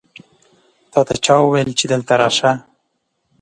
[0.91, 2.51] تاته چا وویل چې دلته راشه؟